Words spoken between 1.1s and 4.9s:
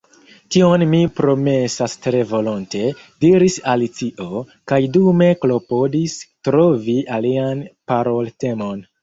promesas tre volonte,” diris Alicio, kaj